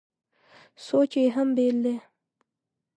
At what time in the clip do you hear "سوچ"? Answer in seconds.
0.85-1.11